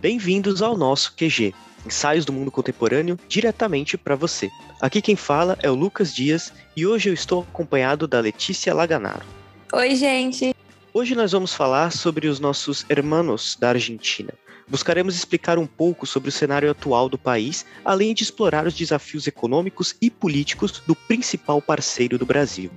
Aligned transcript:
Bem-vindos 0.00 0.62
ao 0.62 0.76
nosso 0.76 1.14
QG, 1.14 1.54
ensaios 1.86 2.24
do 2.24 2.32
mundo 2.32 2.50
contemporâneo 2.50 3.18
diretamente 3.28 3.96
para 3.98 4.16
você. 4.16 4.50
Aqui 4.80 5.00
quem 5.00 5.16
fala 5.16 5.56
é 5.62 5.70
o 5.70 5.74
Lucas 5.74 6.14
Dias 6.14 6.52
e 6.76 6.86
hoje 6.86 7.10
eu 7.10 7.14
estou 7.14 7.42
acompanhado 7.42 8.08
da 8.08 8.18
Letícia 8.20 8.74
Laganaro. 8.74 9.24
Oi, 9.72 9.94
gente! 9.94 10.54
Hoje 10.94 11.14
nós 11.14 11.32
vamos 11.32 11.54
falar 11.54 11.90
sobre 11.90 12.28
os 12.28 12.38
nossos 12.38 12.84
hermanos 12.86 13.56
da 13.58 13.70
Argentina. 13.70 14.34
Buscaremos 14.68 15.14
explicar 15.14 15.58
um 15.58 15.66
pouco 15.66 16.06
sobre 16.06 16.28
o 16.28 16.32
cenário 16.32 16.70
atual 16.70 17.08
do 17.08 17.16
país, 17.16 17.64
além 17.82 18.12
de 18.12 18.22
explorar 18.22 18.66
os 18.66 18.74
desafios 18.74 19.26
econômicos 19.26 19.96
e 20.02 20.10
políticos 20.10 20.82
do 20.86 20.94
principal 20.94 21.62
parceiro 21.62 22.18
do 22.18 22.26
Brasil. 22.26 22.70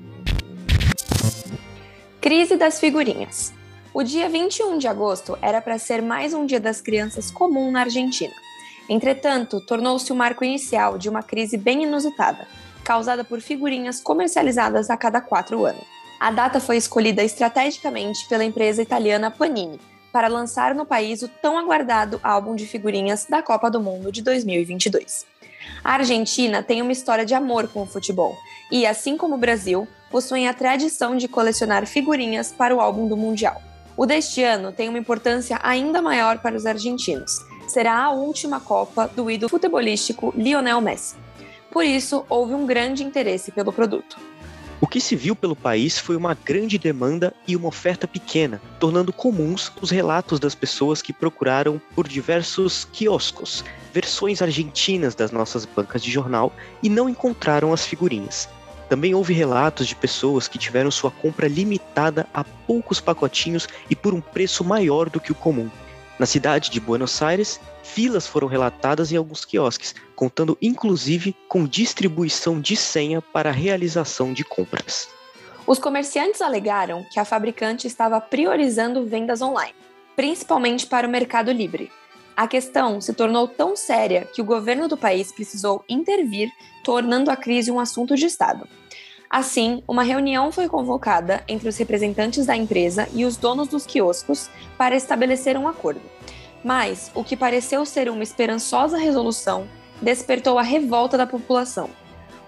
Crise 2.22 2.56
das 2.56 2.80
figurinhas. 2.80 3.54
O 3.94 4.02
dia 4.02 4.30
21 4.30 4.78
de 4.78 4.88
agosto 4.88 5.38
era 5.42 5.60
para 5.60 5.78
ser 5.78 6.02
mais 6.02 6.34
um 6.34 6.46
Dia 6.46 6.62
das 6.62 6.80
Crianças 6.80 7.30
comum 7.30 7.70
na 7.70 7.82
Argentina. 7.82 8.34
Entretanto, 8.88 9.60
tornou-se 9.60 10.10
o 10.14 10.16
marco 10.16 10.46
inicial 10.46 10.98
de 10.98 11.10
uma 11.10 11.22
crise 11.22 11.58
bem 11.58 11.84
inusitada, 11.84 12.48
causada 12.82 13.26
por 13.26 13.42
figurinhas 13.42 14.00
comercializadas 14.00 14.90
a 14.90 14.96
cada 14.96 15.20
quatro 15.20 15.66
anos. 15.66 15.96
A 16.26 16.32
data 16.32 16.60
foi 16.60 16.78
escolhida 16.78 17.24
estrategicamente 17.24 18.28
pela 18.28 18.44
empresa 18.44 18.82
italiana 18.82 19.30
Panini 19.30 19.80
para 20.12 20.28
lançar 20.28 20.74
no 20.74 20.84
país 20.84 21.22
o 21.22 21.28
tão 21.28 21.56
aguardado 21.56 22.20
álbum 22.24 22.56
de 22.56 22.66
figurinhas 22.66 23.28
da 23.30 23.44
Copa 23.44 23.70
do 23.70 23.80
Mundo 23.80 24.12
de 24.12 24.24
2022. 24.24 25.24
A 25.84 25.94
Argentina 25.94 26.64
tem 26.64 26.82
uma 26.82 26.92
história 26.92 27.24
de 27.24 27.36
amor 27.36 27.68
com 27.68 27.84
o 27.84 27.86
futebol 27.86 28.36
e, 28.72 28.88
assim 28.88 29.16
como 29.18 29.36
o 29.36 29.38
Brasil, 29.38 29.88
possuem 30.10 30.48
a 30.48 30.54
tradição 30.56 31.16
de 31.16 31.28
colecionar 31.28 31.86
figurinhas 31.86 32.52
para 32.52 32.76
o 32.76 32.82
álbum 32.82 33.08
do 33.08 33.16
Mundial. 33.16 33.62
O 33.96 34.08
deste 34.08 34.42
ano 34.42 34.72
tem 34.72 34.90
uma 34.90 34.98
importância 34.98 35.60
ainda 35.62 36.02
maior 36.02 36.40
para 36.40 36.58
os 36.58 36.66
argentinos. 36.66 37.38
Será 37.68 38.04
a 38.04 38.10
última 38.10 38.60
Copa 38.60 39.08
do 39.16 39.30
ídolo 39.30 39.52
futebolístico 39.52 40.34
Lionel 40.36 40.82
Messi. 40.82 41.18
Por 41.70 41.86
isso, 41.86 42.26
houve 42.28 42.56
um 42.56 42.66
grande 42.66 43.04
interesse 43.04 43.52
pelo 43.52 43.72
produto. 43.72 44.18
O 44.86 44.88
que 44.88 45.02
se 45.02 45.16
viu 45.16 45.36
pelo 45.36 45.56
país 45.56 45.98
foi 45.98 46.16
uma 46.16 46.36
grande 46.36 46.78
demanda 46.78 47.34
e 47.48 47.56
uma 47.56 47.70
oferta 47.70 48.08
pequena, 48.08 48.62
tornando 48.80 49.12
comuns 49.12 49.72
os 49.82 49.90
relatos 49.90 50.40
das 50.40 50.54
pessoas 50.54 51.02
que 51.02 51.12
procuraram 51.12 51.82
por 51.96 52.08
diversos 52.08 52.88
quioscos, 52.94 53.66
versões 53.92 54.44
argentinas 54.44 55.16
das 55.16 55.32
nossas 55.32 55.66
bancas 55.66 56.04
de 56.04 56.12
jornal 56.12 56.54
e 56.84 56.88
não 56.88 57.10
encontraram 57.10 57.74
as 57.74 57.84
figurinhas. 57.84 58.48
Também 58.88 59.16
houve 59.16 59.34
relatos 59.34 59.88
de 59.88 59.96
pessoas 59.96 60.48
que 60.48 60.60
tiveram 60.60 60.92
sua 60.92 61.10
compra 61.10 61.48
limitada 61.48 62.28
a 62.32 62.44
poucos 62.44 63.02
pacotinhos 63.02 63.68
e 63.90 63.96
por 63.96 64.14
um 64.14 64.22
preço 64.22 64.64
maior 64.64 65.10
do 65.10 65.20
que 65.20 65.32
o 65.32 65.36
comum. 65.36 65.68
Na 66.18 66.26
cidade 66.26 66.70
de 66.70 66.80
Buenos 66.80 67.22
Aires, 67.22 67.60
filas 67.84 68.26
foram 68.26 68.48
relatadas 68.48 69.12
em 69.12 69.18
alguns 69.18 69.44
quiosques, 69.44 69.94
contando 70.16 70.58
inclusive 70.62 71.36
com 71.48 71.68
distribuição 71.68 72.60
de 72.60 72.76
senha 72.76 73.22
para 73.22 73.52
realização 73.52 74.34
de 74.34 74.44
compras. 74.44 75.10
Os 75.68 75.80
comerciantes 75.80 76.42
alegaram 76.42 77.04
que 77.12 77.20
a 77.20 77.26
fabricante 77.26 77.88
estava 77.88 78.22
priorizando 78.22 79.06
vendas 79.06 79.42
online, 79.42 79.76
principalmente 80.16 80.86
para 80.86 81.08
o 81.08 81.12
Mercado 81.12 81.52
Livre, 81.52 81.92
a 82.36 82.48
questão 82.48 83.00
se 83.00 83.14
tornou 83.14 83.48
tão 83.48 83.78
séria 83.78 84.28
que 84.34 84.42
o 84.42 84.46
governo 84.46 84.90
do 84.90 84.98
país 84.98 85.32
precisou 85.32 85.86
intervir, 85.88 86.52
tornando 86.84 87.32
a 87.32 87.38
crise 87.38 87.72
um 87.72 87.80
assunto 87.80 88.14
de 88.16 88.26
Estado. 88.26 88.68
Assim, 89.30 89.84
uma 89.88 90.04
reunião 90.04 90.52
foi 90.52 90.68
convocada 90.68 91.44
entre 91.48 91.68
os 91.68 91.78
representantes 91.78 92.46
da 92.46 92.56
empresa 92.56 93.08
e 93.14 93.26
os 93.26 93.38
donos 93.38 93.68
dos 93.68 93.86
quioscos 93.86 94.50
para 94.78 94.96
estabelecer 94.96 95.58
um 95.58 95.68
acordo. 95.68 96.02
Mas 96.64 97.12
o 97.14 97.24
que 97.24 97.36
pareceu 97.36 97.86
ser 97.86 98.10
uma 98.10 98.24
esperançosa 98.24 98.98
resolução 98.98 99.68
despertou 100.02 100.58
a 100.58 100.64
revolta 100.64 101.18
da 101.18 101.28
população. 101.28 101.90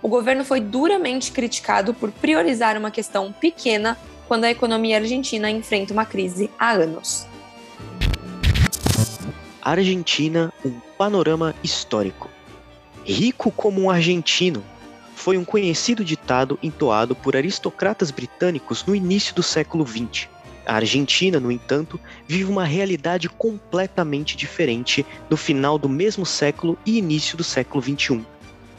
O 0.01 0.07
governo 0.07 0.45
foi 0.45 0.59
duramente 0.59 1.31
criticado 1.31 1.93
por 1.93 2.11
priorizar 2.11 2.77
uma 2.77 2.91
questão 2.91 3.31
pequena 3.31 3.97
quando 4.27 4.43
a 4.43 4.51
economia 4.51 4.97
argentina 4.97 5.49
enfrenta 5.49 5.93
uma 5.93 6.05
crise 6.05 6.49
há 6.59 6.71
anos. 6.71 7.25
Argentina, 9.61 10.53
um 10.63 10.79
panorama 10.97 11.55
histórico. 11.63 12.29
Rico 13.03 13.51
como 13.51 13.81
um 13.81 13.89
argentino 13.89 14.63
foi 15.27 15.37
um 15.37 15.43
conhecido 15.43 16.05
ditado 16.05 16.57
entoado 16.63 17.13
por 17.13 17.35
aristocratas 17.35 18.11
britânicos 18.11 18.85
no 18.85 18.95
início 18.95 19.35
do 19.35 19.43
século 19.43 19.85
XX. 19.85 20.29
A 20.65 20.75
Argentina, 20.75 21.37
no 21.37 21.51
entanto, 21.51 21.99
vive 22.25 22.49
uma 22.49 22.63
realidade 22.63 23.27
completamente 23.27 24.37
diferente 24.37 25.05
no 25.29 25.35
final 25.35 25.77
do 25.77 25.89
mesmo 25.89 26.25
século 26.25 26.79
e 26.85 26.97
início 26.97 27.37
do 27.37 27.43
século 27.43 27.83
XXI. 27.83 28.25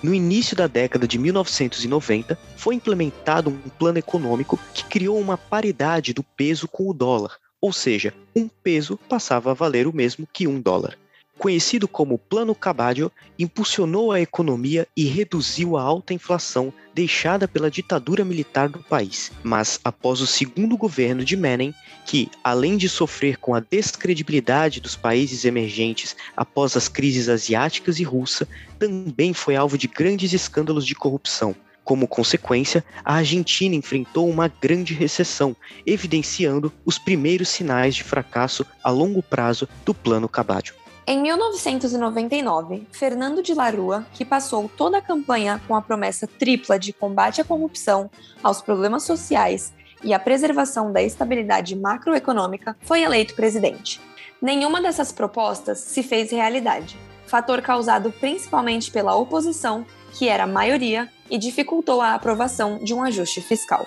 No 0.03 0.14
início 0.14 0.56
da 0.56 0.66
década 0.66 1.06
de 1.06 1.19
1990, 1.19 2.38
foi 2.56 2.76
implementado 2.76 3.50
um 3.50 3.69
plano 3.78 3.98
econômico 3.98 4.59
que 4.72 4.84
criou 4.84 5.20
uma 5.20 5.36
paridade 5.36 6.15
do 6.15 6.22
peso 6.22 6.66
com 6.66 6.88
o 6.88 6.94
dólar, 6.94 7.32
ou 7.60 7.75
seja, 7.75 8.15
um 8.34 8.48
peso 8.48 8.98
passava 9.06 9.50
a 9.50 9.54
valer 9.54 9.86
o 9.86 9.94
mesmo 9.94 10.26
que 10.32 10.47
um 10.47 10.59
dólar. 10.62 10.97
Conhecido 11.38 11.87
como 11.87 12.19
Plano 12.19 12.53
Cabadio, 12.53 13.12
impulsionou 13.38 14.10
a 14.10 14.21
economia 14.21 14.88
e 14.97 15.04
reduziu 15.04 15.76
a 15.76 15.82
alta 15.82 16.12
inflação 16.12 16.72
deixada 16.93 17.47
pela 17.47 17.71
ditadura 17.71 18.25
militar 18.25 18.69
do 18.69 18.81
país. 18.81 19.31
Mas 19.44 19.78
após 19.84 20.21
o 20.21 20.27
segundo 20.27 20.77
governo 20.77 21.25
de 21.25 21.37
Menem, 21.37 21.72
que, 22.04 22.28
além 22.43 22.77
de 22.77 22.88
sofrer 22.88 23.37
com 23.37 23.54
a 23.54 23.60
descredibilidade 23.60 24.81
dos 24.81 24.97
países 24.97 25.44
emergentes 25.44 26.16
após 26.37 26.77
as 26.77 26.88
crises 26.88 27.28
asiáticas 27.28 28.00
e 28.00 28.03
russa, 28.03 28.48
também 28.77 29.32
foi 29.32 29.54
alvo 29.54 29.78
de 29.78 29.87
grandes 29.87 30.32
escândalos 30.32 30.84
de 30.84 30.97
corrupção, 30.97 31.54
como 31.84 32.09
consequência, 32.09 32.84
a 33.04 33.15
Argentina 33.15 33.75
enfrentou 33.75 34.28
uma 34.28 34.48
grande 34.48 34.93
recessão, 34.93 35.56
evidenciando 35.87 36.71
os 36.84 36.98
primeiros 36.98 37.48
sinais 37.48 37.94
de 37.94 38.03
fracasso 38.03 38.66
a 38.82 38.91
longo 38.91 39.22
prazo 39.22 39.66
do 39.87 39.94
Plano 39.94 40.28
Cabadio. 40.28 40.75
Em 41.10 41.22
1999, 41.22 42.86
Fernando 42.92 43.42
de 43.42 43.54
la 43.54 43.70
Rua, 43.70 44.06
que 44.12 44.26
passou 44.26 44.69
toda 44.69 44.98
a 44.98 45.00
campanha 45.00 45.58
com 45.66 45.74
a 45.74 45.80
promessa 45.80 46.26
tripla 46.26 46.78
de 46.78 46.92
combate 46.92 47.41
à 47.41 47.44
corrupção, 47.44 48.10
aos 48.42 48.60
problemas 48.60 49.04
sociais 49.04 49.72
e 50.04 50.12
à 50.12 50.18
preservação 50.18 50.92
da 50.92 51.02
estabilidade 51.02 51.74
macroeconômica, 51.74 52.76
foi 52.82 53.00
eleito 53.00 53.34
presidente. 53.34 53.98
Nenhuma 54.38 54.82
dessas 54.82 55.10
propostas 55.10 55.78
se 55.78 56.02
fez 56.02 56.30
realidade, 56.30 56.98
fator 57.26 57.62
causado 57.62 58.12
principalmente 58.12 58.91
pela 58.91 59.16
oposição 59.16 59.86
que 60.12 60.28
era 60.28 60.44
a 60.44 60.47
maioria, 60.47 61.10
e 61.30 61.38
dificultou 61.38 62.02
a 62.02 62.12
aprovação 62.12 62.78
de 62.84 62.92
um 62.92 63.02
ajuste 63.02 63.41
fiscal. 63.41 63.86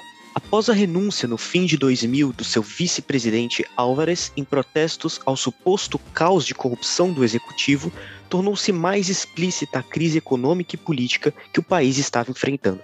Após 0.51 0.69
a 0.69 0.73
renúncia 0.73 1.29
no 1.29 1.37
fim 1.37 1.65
de 1.65 1.77
2000 1.77 2.33
do 2.33 2.43
seu 2.43 2.61
vice-presidente 2.61 3.65
Álvares 3.77 4.33
em 4.35 4.43
protestos 4.43 5.17
ao 5.25 5.37
suposto 5.37 5.97
caos 6.13 6.45
de 6.45 6.53
corrupção 6.53 7.09
do 7.13 7.23
executivo, 7.23 7.89
tornou-se 8.29 8.69
mais 8.73 9.07
explícita 9.07 9.79
a 9.79 9.81
crise 9.81 10.17
econômica 10.17 10.75
e 10.75 10.77
política 10.77 11.33
que 11.53 11.61
o 11.61 11.63
país 11.63 11.97
estava 11.97 12.31
enfrentando. 12.31 12.81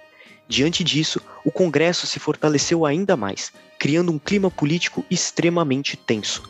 Diante 0.48 0.82
disso, 0.82 1.20
o 1.44 1.52
Congresso 1.52 2.06
se 2.06 2.18
fortaleceu 2.18 2.86
ainda 2.86 3.18
mais, 3.18 3.52
criando 3.78 4.10
um 4.10 4.18
clima 4.18 4.50
político 4.50 5.04
extremamente 5.10 5.94
tenso. 5.94 6.42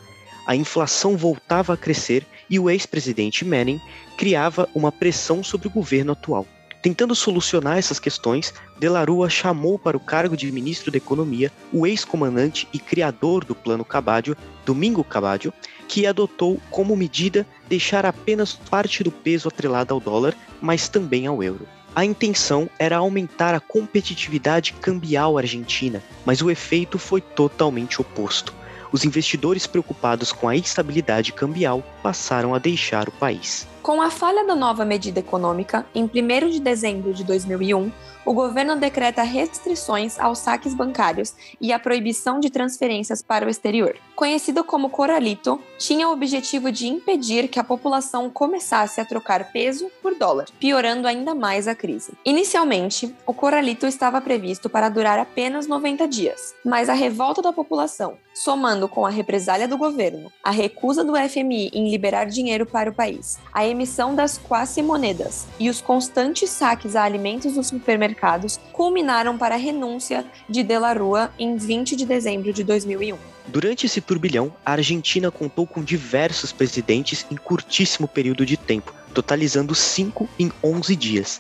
A 0.47 0.55
inflação 0.55 1.17
voltava 1.17 1.75
a 1.75 1.77
crescer 1.77 2.25
e 2.49 2.61
o 2.61 2.71
ex-presidente 2.71 3.45
Menem 3.45 3.81
criava 4.17 4.69
uma 4.73 4.93
pressão 4.93 5.43
sobre 5.43 5.67
o 5.67 5.73
governo 5.73 6.13
atual. 6.13 6.47
Tentando 6.81 7.15
solucionar 7.15 7.77
essas 7.77 7.99
questões, 7.99 8.55
De 8.79 8.89
La 8.89 9.05
Rua 9.05 9.29
chamou 9.29 9.79
para 9.79 9.97
o 9.97 10.01
cargo 10.01 10.37
de 10.37 10.51
ministro 10.53 10.93
da 10.93 10.97
Economia 10.97 11.51
o 11.73 11.87
ex-comandante 11.87 12.69
e 12.73 12.79
criador 12.79 13.45
do 13.45 13.55
Plano 13.55 13.85
Cabadio, 13.85 14.37
Domingo 14.65 15.03
Cabadio, 15.03 15.53
que 15.89 16.07
adotou 16.07 16.61
como 16.71 16.95
medida 16.95 17.47
deixar 17.69 18.07
apenas 18.07 18.53
parte 18.53 19.03
do 19.03 19.11
peso 19.11 19.49
atrelado 19.49 19.93
ao 19.93 19.99
dólar, 19.99 20.37
mas 20.61 20.89
também 20.89 21.27
ao 21.27 21.43
euro. 21.43 21.67
A 21.97 22.05
intenção 22.05 22.71
era 22.79 22.99
aumentar 22.99 23.55
a 23.55 23.61
competitividade 23.61 24.73
cambial 24.75 25.37
argentina, 25.37 26.01
mas 26.25 26.41
o 26.41 26.51
efeito 26.51 26.97
foi 26.99 27.21
totalmente 27.21 28.01
oposto. 28.01 28.55
os 28.93 29.05
investidores 29.05 29.67
preocupados 29.67 30.33
com 30.33 30.49
a 30.49 30.57
instabilidade 30.57 31.33
cambial 31.33 31.83
passaram 32.03 32.55
a 32.55 32.59
deixar 32.59 33.09
o 33.09 33.13
país. 33.13 33.67
Com 33.83 34.03
a 34.03 34.11
falha 34.11 34.45
da 34.45 34.55
nova 34.55 34.85
medida 34.85 35.21
econômica, 35.21 35.87
em 35.95 36.05
1 36.05 36.51
de 36.51 36.61
dezembro 36.61 37.15
de 37.15 37.25
2001, 37.25 37.91
o 38.29 38.35
governo 38.35 38.77
decreta 38.77 39.23
restrições 39.23 40.19
aos 40.19 40.39
saques 40.39 40.75
bancários 40.75 41.35
e 41.59 41.73
a 41.73 41.79
proibição 41.79 42.39
de 42.41 42.51
transferências 42.51 43.23
para 43.23 43.47
o 43.47 43.49
exterior. 43.49 43.97
Conhecido 44.15 44.63
como 44.63 44.91
Coralito, 44.91 45.59
tinha 45.79 46.09
o 46.09 46.13
objetivo 46.13 46.71
de 46.71 46.89
impedir 46.89 47.49
que 47.49 47.59
a 47.59 47.65
população 47.65 48.29
começasse 48.29 49.01
a 49.01 49.05
trocar 49.05 49.51
peso 49.51 49.91
por 50.03 50.15
dólar, 50.15 50.47
piorando 50.61 51.09
ainda 51.09 51.35
mais 51.35 51.67
a 51.67 51.75
crise. 51.75 52.13
Inicialmente, 52.25 53.15
o 53.27 53.33
Coralito 53.33 53.87
estava 53.87 54.21
previsto 54.21 54.69
para 54.69 54.91
durar 54.91 55.19
apenas 55.19 55.67
90 55.67 56.07
dias, 56.07 56.55
mas 56.63 56.91
a 56.91 56.95
revolta 56.95 57.41
da 57.41 57.53
população, 57.53 58.19
somando 58.35 58.89
com 58.89 59.07
a 59.07 59.11
represália 59.11 59.67
do 59.67 59.79
governo, 59.79 60.31
a 60.45 60.51
recusa 60.51 61.03
do 61.03 61.15
FMI 61.17 61.71
em 61.73 61.91
liberar 61.91 62.27
dinheiro 62.27 62.67
para 62.67 62.91
o 62.91 62.95
país, 62.95 63.39
a 63.55 63.67
emissão 63.69 64.15
das 64.15 64.39
quasi-moedas 64.39 65.47
e 65.59 65.69
os 65.69 65.81
constantes 65.81 66.51
saques 66.51 66.97
a 66.97 67.05
alimentos 67.05 67.55
dos 67.55 67.69
supermercados 67.69 68.09
mercados 68.09 68.59
culminaram 68.73 69.37
para 69.37 69.55
a 69.55 69.59
renúncia 69.59 70.25
de 70.49 70.63
De 70.63 70.79
La 70.79 70.93
Rua 70.93 71.31
em 71.39 71.57
20 71.57 71.95
de 71.95 72.07
dezembro 72.07 72.53
de 72.53 72.65
2001. 72.65 73.17
Durante 73.47 73.87
esse 73.87 74.01
turbilhão, 74.01 74.53
a 74.65 74.73
Argentina 74.73 75.31
contou 75.31 75.67
com 75.67 75.83
diversos 75.83 76.53
presidentes 76.53 77.27
em 77.31 77.37
curtíssimo 77.37 78.07
período 78.07 78.45
de 78.45 78.57
tempo, 78.57 78.95
totalizando 79.15 79.75
cinco 79.75 80.29
em 80.39 80.51
11 80.63 80.97
dias. 80.97 81.39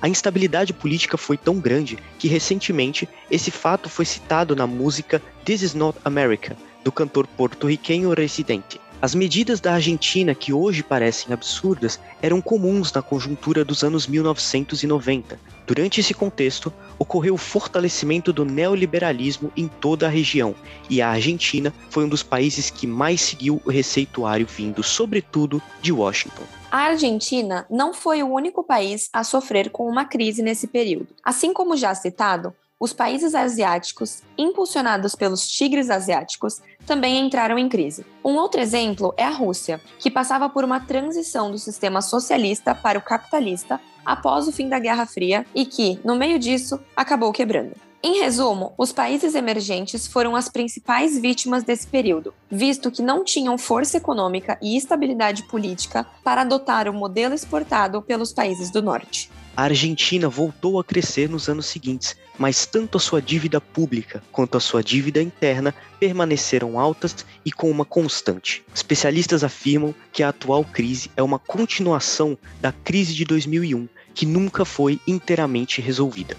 A 0.00 0.08
instabilidade 0.08 0.72
política 0.72 1.18
foi 1.18 1.36
tão 1.36 1.60
grande 1.60 1.98
que 2.18 2.28
recentemente 2.28 3.08
esse 3.30 3.50
fato 3.50 3.88
foi 3.88 4.06
citado 4.06 4.56
na 4.56 4.66
música 4.66 5.20
This 5.44 5.62
Is 5.62 5.74
Not 5.74 5.98
America, 6.04 6.56
do 6.82 6.90
cantor 6.90 7.26
porto-riquenho 7.26 8.14
Residente. 8.14 8.80
As 9.02 9.14
medidas 9.14 9.60
da 9.60 9.72
Argentina, 9.72 10.34
que 10.34 10.52
hoje 10.52 10.82
parecem 10.82 11.32
absurdas, 11.32 11.98
eram 12.20 12.38
comuns 12.42 12.92
na 12.92 13.00
conjuntura 13.00 13.64
dos 13.64 13.82
anos 13.82 14.06
1990. 14.06 15.40
Durante 15.66 16.00
esse 16.00 16.12
contexto, 16.12 16.70
ocorreu 16.98 17.32
o 17.32 17.38
fortalecimento 17.38 18.30
do 18.30 18.44
neoliberalismo 18.44 19.50
em 19.56 19.68
toda 19.68 20.06
a 20.06 20.10
região, 20.10 20.54
e 20.90 21.00
a 21.00 21.08
Argentina 21.08 21.72
foi 21.88 22.04
um 22.04 22.10
dos 22.10 22.22
países 22.22 22.68
que 22.68 22.86
mais 22.86 23.22
seguiu 23.22 23.62
o 23.64 23.70
receituário 23.70 24.46
vindo, 24.46 24.82
sobretudo, 24.82 25.62
de 25.80 25.92
Washington. 25.92 26.42
A 26.70 26.80
Argentina 26.80 27.64
não 27.70 27.94
foi 27.94 28.22
o 28.22 28.28
único 28.28 28.62
país 28.62 29.08
a 29.14 29.24
sofrer 29.24 29.70
com 29.70 29.88
uma 29.88 30.04
crise 30.04 30.42
nesse 30.42 30.66
período. 30.66 31.08
Assim 31.24 31.54
como 31.54 31.74
já 31.74 31.94
citado, 31.94 32.54
os 32.80 32.94
países 32.94 33.34
asiáticos, 33.34 34.22
impulsionados 34.38 35.14
pelos 35.14 35.46
tigres 35.46 35.90
asiáticos, 35.90 36.62
também 36.86 37.18
entraram 37.18 37.58
em 37.58 37.68
crise. 37.68 38.06
Um 38.24 38.36
outro 38.36 38.58
exemplo 38.58 39.12
é 39.18 39.24
a 39.24 39.30
Rússia, 39.30 39.78
que 39.98 40.10
passava 40.10 40.48
por 40.48 40.64
uma 40.64 40.80
transição 40.80 41.50
do 41.50 41.58
sistema 41.58 42.00
socialista 42.00 42.74
para 42.74 42.98
o 42.98 43.02
capitalista 43.02 43.78
após 44.04 44.48
o 44.48 44.52
fim 44.52 44.66
da 44.66 44.78
Guerra 44.78 45.04
Fria 45.04 45.44
e 45.54 45.66
que, 45.66 46.00
no 46.02 46.16
meio 46.16 46.38
disso, 46.38 46.80
acabou 46.96 47.30
quebrando. 47.32 47.89
Em 48.02 48.18
resumo, 48.18 48.72
os 48.78 48.92
países 48.92 49.34
emergentes 49.34 50.06
foram 50.06 50.34
as 50.34 50.48
principais 50.48 51.20
vítimas 51.20 51.62
desse 51.62 51.86
período, 51.86 52.32
visto 52.50 52.90
que 52.90 53.02
não 53.02 53.22
tinham 53.22 53.58
força 53.58 53.98
econômica 53.98 54.58
e 54.62 54.74
estabilidade 54.74 55.42
política 55.48 56.06
para 56.24 56.40
adotar 56.40 56.88
o 56.88 56.94
modelo 56.94 57.34
exportado 57.34 58.00
pelos 58.00 58.32
países 58.32 58.70
do 58.70 58.80
norte. 58.80 59.30
A 59.54 59.64
Argentina 59.64 60.30
voltou 60.30 60.80
a 60.80 60.84
crescer 60.84 61.28
nos 61.28 61.46
anos 61.50 61.66
seguintes, 61.66 62.16
mas 62.38 62.64
tanto 62.64 62.96
a 62.96 63.00
sua 63.00 63.20
dívida 63.20 63.60
pública 63.60 64.22
quanto 64.32 64.56
a 64.56 64.60
sua 64.60 64.82
dívida 64.82 65.20
interna 65.20 65.74
permaneceram 65.98 66.80
altas 66.80 67.26
e 67.44 67.52
com 67.52 67.70
uma 67.70 67.84
constante. 67.84 68.64
Especialistas 68.74 69.44
afirmam 69.44 69.94
que 70.10 70.22
a 70.22 70.30
atual 70.30 70.64
crise 70.64 71.10
é 71.18 71.22
uma 71.22 71.38
continuação 71.38 72.38
da 72.62 72.72
crise 72.72 73.12
de 73.12 73.26
2001, 73.26 73.86
que 74.14 74.24
nunca 74.24 74.64
foi 74.64 74.98
inteiramente 75.06 75.82
resolvida. 75.82 76.34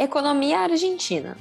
Economia 0.00 0.60
argentina. 0.60 1.36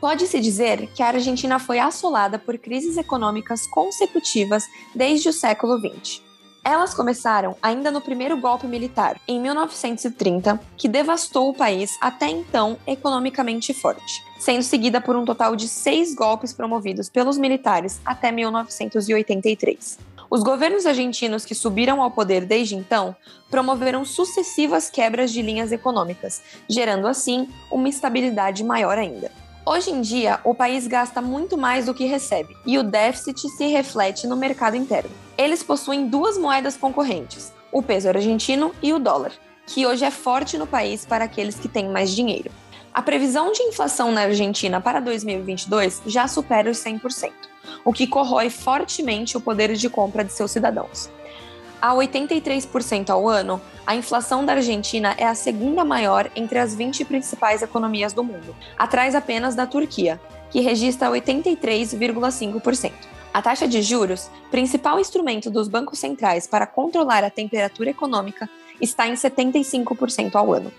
Pode-se 0.00 0.40
dizer 0.40 0.86
que 0.94 1.02
a 1.02 1.08
Argentina 1.08 1.58
foi 1.58 1.78
assolada 1.78 2.38
por 2.38 2.56
crises 2.56 2.96
econômicas 2.96 3.66
consecutivas 3.66 4.64
desde 4.94 5.28
o 5.28 5.32
século 5.34 5.78
XX. 5.78 6.22
Elas 6.64 6.94
começaram 6.94 7.56
ainda 7.60 7.90
no 7.90 8.00
primeiro 8.00 8.38
golpe 8.38 8.66
militar, 8.66 9.20
em 9.28 9.38
1930, 9.38 10.58
que 10.78 10.88
devastou 10.88 11.50
o 11.50 11.54
país 11.54 11.98
até 12.00 12.30
então 12.30 12.78
economicamente 12.86 13.74
forte, 13.74 14.24
sendo 14.38 14.62
seguida 14.62 14.98
por 14.98 15.14
um 15.14 15.26
total 15.26 15.54
de 15.54 15.68
seis 15.68 16.14
golpes 16.14 16.54
promovidos 16.54 17.10
pelos 17.10 17.36
militares 17.36 18.00
até 18.02 18.32
1983. 18.32 19.98
Os 20.30 20.44
governos 20.44 20.86
argentinos 20.86 21.44
que 21.44 21.56
subiram 21.56 22.00
ao 22.00 22.12
poder 22.12 22.44
desde 22.44 22.76
então 22.76 23.16
promoveram 23.50 24.04
sucessivas 24.04 24.88
quebras 24.88 25.32
de 25.32 25.42
linhas 25.42 25.72
econômicas, 25.72 26.40
gerando 26.68 27.08
assim 27.08 27.48
uma 27.68 27.88
estabilidade 27.88 28.62
maior 28.62 28.96
ainda. 28.96 29.32
Hoje 29.66 29.90
em 29.90 30.00
dia, 30.00 30.38
o 30.44 30.54
país 30.54 30.86
gasta 30.86 31.20
muito 31.20 31.58
mais 31.58 31.86
do 31.86 31.94
que 31.94 32.04
recebe 32.04 32.56
e 32.64 32.78
o 32.78 32.84
déficit 32.84 33.40
se 33.48 33.66
reflete 33.66 34.28
no 34.28 34.36
mercado 34.36 34.76
interno. 34.76 35.10
Eles 35.36 35.64
possuem 35.64 36.06
duas 36.06 36.38
moedas 36.38 36.76
concorrentes, 36.76 37.52
o 37.72 37.82
peso 37.82 38.08
argentino 38.08 38.72
e 38.80 38.92
o 38.92 39.00
dólar, 39.00 39.32
que 39.66 39.84
hoje 39.84 40.04
é 40.04 40.12
forte 40.12 40.56
no 40.56 40.66
país 40.66 41.04
para 41.04 41.24
aqueles 41.24 41.58
que 41.58 41.68
têm 41.68 41.88
mais 41.88 42.08
dinheiro. 42.08 42.52
A 43.00 43.02
previsão 43.02 43.50
de 43.50 43.62
inflação 43.62 44.12
na 44.12 44.20
Argentina 44.24 44.78
para 44.78 45.00
2022 45.00 46.02
já 46.04 46.28
supera 46.28 46.70
os 46.70 46.76
100%, 46.84 47.32
o 47.82 47.94
que 47.94 48.06
corrói 48.06 48.50
fortemente 48.50 49.38
o 49.38 49.40
poder 49.40 49.72
de 49.72 49.88
compra 49.88 50.22
de 50.22 50.34
seus 50.34 50.50
cidadãos 50.50 51.08
a 51.80 51.94
83% 51.94 53.08
ao 53.08 53.26
ano, 53.26 53.60
a 53.86 53.96
inflação 53.96 54.44
da 54.44 54.52
Argentina 54.52 55.14
é 55.16 55.24
a 55.26 55.34
segunda 55.34 55.82
maior 55.82 56.30
entre 56.36 56.58
as 56.58 56.74
20 56.74 57.06
principais 57.06 57.62
economias 57.62 58.12
do 58.12 58.22
mundo, 58.22 58.54
atrás 58.78 59.14
apenas 59.14 59.54
da 59.54 59.66
Turquia, 59.66 60.20
que 60.50 60.60
registra 60.60 61.08
83,5%. 61.08 62.92
A 63.32 63.40
taxa 63.40 63.66
de 63.66 63.80
juros, 63.80 64.30
principal 64.50 65.00
instrumento 65.00 65.50
dos 65.50 65.68
bancos 65.68 65.98
centrais 66.00 66.46
para 66.46 66.66
controlar 66.66 67.24
a 67.24 67.30
temperatura 67.30 67.88
econômica, 67.88 68.46
está 68.80 69.08
em 69.08 69.14
75% 69.14 70.34
ao 70.34 70.52
ano. 70.52 70.70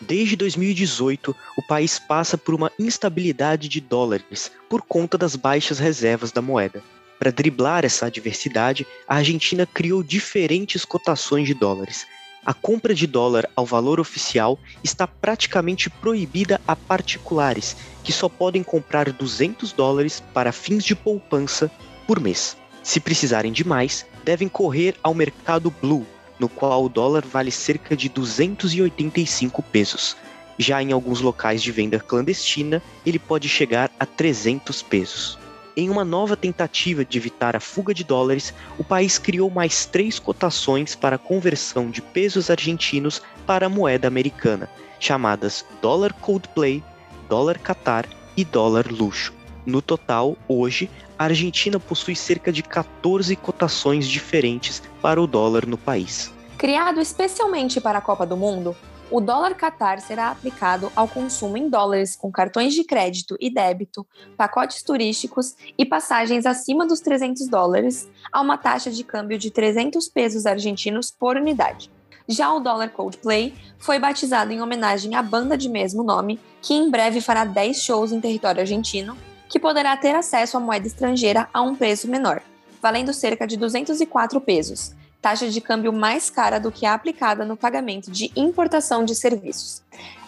Desde 0.00 0.36
2018, 0.36 1.34
o 1.56 1.62
país 1.66 1.98
passa 1.98 2.38
por 2.38 2.54
uma 2.54 2.70
instabilidade 2.78 3.68
de 3.68 3.80
dólares 3.80 4.50
por 4.68 4.82
conta 4.82 5.18
das 5.18 5.34
baixas 5.34 5.78
reservas 5.80 6.30
da 6.30 6.40
moeda. 6.40 6.82
Para 7.18 7.32
driblar 7.32 7.84
essa 7.84 8.06
adversidade, 8.06 8.86
a 9.08 9.16
Argentina 9.16 9.66
criou 9.66 10.04
diferentes 10.04 10.84
cotações 10.84 11.48
de 11.48 11.54
dólares. 11.54 12.06
A 12.46 12.54
compra 12.54 12.94
de 12.94 13.08
dólar 13.08 13.50
ao 13.56 13.66
valor 13.66 13.98
oficial 13.98 14.56
está 14.84 15.06
praticamente 15.06 15.90
proibida 15.90 16.60
a 16.66 16.76
particulares, 16.76 17.76
que 18.04 18.12
só 18.12 18.28
podem 18.28 18.62
comprar 18.62 19.12
200 19.12 19.72
dólares 19.72 20.22
para 20.32 20.52
fins 20.52 20.84
de 20.84 20.94
poupança 20.94 21.68
por 22.06 22.20
mês. 22.20 22.56
Se 22.84 23.00
precisarem 23.00 23.52
de 23.52 23.66
mais, 23.66 24.06
devem 24.24 24.48
correr 24.48 24.94
ao 25.02 25.12
mercado 25.12 25.74
blue, 25.82 26.06
no 26.38 26.48
qual 26.48 26.84
o 26.84 26.88
dólar 26.88 27.24
vale 27.26 27.50
cerca 27.50 27.96
de 27.96 28.08
285 28.08 29.62
pesos. 29.62 30.16
Já 30.58 30.82
em 30.82 30.92
alguns 30.92 31.20
locais 31.20 31.62
de 31.62 31.70
venda 31.70 32.00
clandestina, 32.00 32.82
ele 33.06 33.18
pode 33.18 33.48
chegar 33.48 33.90
a 33.98 34.04
300 34.04 34.82
pesos. 34.82 35.38
Em 35.76 35.88
uma 35.88 36.04
nova 36.04 36.36
tentativa 36.36 37.04
de 37.04 37.16
evitar 37.16 37.54
a 37.54 37.60
fuga 37.60 37.94
de 37.94 38.02
dólares, 38.02 38.52
o 38.76 38.82
país 38.82 39.16
criou 39.16 39.48
mais 39.48 39.86
três 39.86 40.18
cotações 40.18 40.96
para 40.96 41.14
a 41.14 41.18
conversão 41.20 41.88
de 41.88 42.02
pesos 42.02 42.50
argentinos 42.50 43.22
para 43.46 43.66
a 43.66 43.68
moeda 43.68 44.08
americana, 44.08 44.68
chamadas 44.98 45.64
dólar 45.80 46.12
Coldplay, 46.14 46.82
dólar 47.28 47.58
Qatar 47.58 48.06
e 48.36 48.44
dólar 48.44 48.90
luxo. 48.90 49.32
No 49.64 49.80
total, 49.80 50.36
hoje, 50.48 50.90
a 51.18 51.24
Argentina 51.24 51.80
possui 51.80 52.14
cerca 52.14 52.52
de 52.52 52.62
14 52.62 53.34
cotações 53.36 54.06
diferentes 54.06 54.82
para 55.02 55.20
o 55.20 55.26
dólar 55.26 55.66
no 55.66 55.76
país. 55.76 56.32
Criado 56.56 57.00
especialmente 57.00 57.80
para 57.80 57.98
a 57.98 58.00
Copa 58.00 58.24
do 58.24 58.36
Mundo, 58.36 58.76
o 59.10 59.20
dólar 59.20 59.54
Qatar 59.54 60.00
será 60.00 60.30
aplicado 60.30 60.92
ao 60.94 61.08
consumo 61.08 61.56
em 61.56 61.68
dólares 61.68 62.14
com 62.14 62.30
cartões 62.30 62.74
de 62.74 62.84
crédito 62.84 63.36
e 63.40 63.48
débito, 63.48 64.06
pacotes 64.36 64.82
turísticos 64.82 65.54
e 65.78 65.86
passagens 65.86 66.44
acima 66.44 66.86
dos 66.86 67.00
300 67.00 67.48
dólares, 67.48 68.08
a 68.30 68.40
uma 68.40 68.58
taxa 68.58 68.90
de 68.90 69.02
câmbio 69.02 69.38
de 69.38 69.50
300 69.50 70.08
pesos 70.08 70.44
argentinos 70.44 71.10
por 71.10 71.36
unidade. 71.36 71.90
Já 72.28 72.52
o 72.52 72.60
dólar 72.60 72.90
Coldplay 72.90 73.54
foi 73.78 73.98
batizado 73.98 74.52
em 74.52 74.60
homenagem 74.60 75.14
à 75.14 75.22
banda 75.22 75.56
de 75.56 75.70
mesmo 75.70 76.02
nome, 76.02 76.38
que 76.60 76.74
em 76.74 76.90
breve 76.90 77.22
fará 77.22 77.46
10 77.46 77.80
shows 77.80 78.12
em 78.12 78.20
território 78.20 78.60
argentino, 78.60 79.16
que 79.48 79.58
poderá 79.58 79.96
ter 79.96 80.14
acesso 80.14 80.56
à 80.56 80.60
moeda 80.60 80.86
estrangeira 80.86 81.48
a 81.52 81.62
um 81.62 81.74
preço 81.74 82.08
menor, 82.08 82.42
valendo 82.82 83.12
cerca 83.12 83.46
de 83.46 83.56
204 83.56 84.40
pesos, 84.40 84.94
taxa 85.20 85.48
de 85.48 85.60
câmbio 85.60 85.92
mais 85.92 86.30
cara 86.30 86.58
do 86.58 86.70
que 86.70 86.86
a 86.86 86.94
aplicada 86.94 87.44
no 87.44 87.56
pagamento 87.56 88.10
de 88.10 88.30
importação 88.36 89.04
de 89.04 89.14
serviços. 89.14 89.82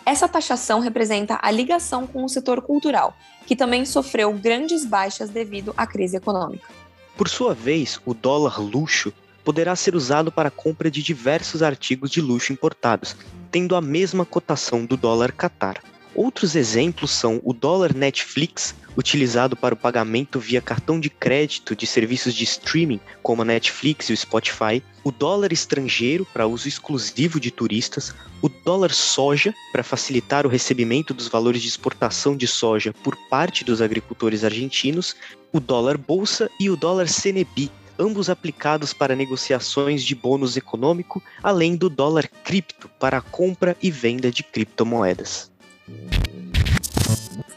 Essa 0.05 0.27
taxação 0.27 0.81
representa 0.81 1.39
a 1.41 1.51
ligação 1.51 2.07
com 2.07 2.25
o 2.25 2.29
setor 2.29 2.63
cultural, 2.63 3.15
que 3.47 3.55
também 3.55 3.85
sofreu 3.85 4.33
grandes 4.33 4.85
baixas 4.85 5.31
devido 5.31 5.75
à 5.77 5.87
crise 5.87 6.17
econômica. 6.17 6.69
Por 7.17 7.29
sua 7.29 7.55
vez, 7.55 8.01
o 8.07 8.15
dólar 8.15 8.59
luxo 8.59 9.13
poderá 9.45 9.77
ser 9.77 9.95
usado 9.95 10.33
para 10.33 10.49
a 10.49 10.53
compra 10.53 10.91
de 10.91 11.03
diversos 11.03 11.63
artigos 11.63 12.11
de 12.11 12.21
luxo 12.21 12.53
importados, 12.53 13.17
tendo 13.51 13.77
a 13.77 13.81
mesma 13.81 14.25
cotação 14.25 14.85
do 14.85 14.97
dólar 14.97 15.33
Qatar. 15.33 15.83
Outros 16.15 16.57
exemplos 16.57 17.13
são 17.13 17.41
o 17.45 17.53
dólar 17.53 17.95
Netflix, 17.95 18.75
utilizado 18.97 19.57
para 19.57 19.75
o 19.75 19.77
pagamento 19.77 20.41
via 20.41 20.61
cartão 20.61 20.99
de 20.99 21.09
crédito 21.09 21.77
de 21.77 21.87
serviços 21.87 22.35
de 22.35 22.45
streaming 22.45 23.01
como 23.23 23.43
a 23.43 23.45
Netflix 23.45 24.09
e 24.09 24.13
o 24.13 24.17
Spotify, 24.17 24.83
o 25.05 25.13
dólar 25.13 25.53
estrangeiro 25.53 26.27
para 26.27 26.47
uso 26.47 26.67
exclusivo 26.69 27.39
de 27.39 27.51
turistas, 27.51 28.15
o 28.43 28.49
dólar 28.49 28.93
soja 28.93 29.55
para 29.73 29.85
facilitar 29.85 30.45
o 30.47 30.51
recebimento 30.51 31.15
dos 31.15 31.29
valores 31.29 31.63
de 31.63 31.69
exportação 31.69 32.37
de 32.37 32.47
soja 32.47 32.93
por 33.05 33.17
parte 33.29 33.65
dos 33.65 33.81
agricultores 33.81 34.43
argentinos, 34.43 35.15
o 35.53 35.61
dólar 35.61 35.97
bolsa 35.97 36.51
e 36.59 36.69
o 36.69 36.77
dólar 36.77 37.09
CNB, 37.09 37.71
ambos 37.99 38.29
aplicados 38.29 38.93
para 38.93 39.15
negociações 39.15 40.03
de 40.03 40.15
bônus 40.15 40.57
econômico, 40.57 41.23
além 41.43 41.77
do 41.77 41.89
dólar 41.89 42.29
cripto 42.43 42.89
para 42.99 43.19
a 43.19 43.23
compra 43.23 43.77
e 43.81 43.91
venda 43.91 44.31
de 44.31 44.43
criptomoedas. 44.43 45.50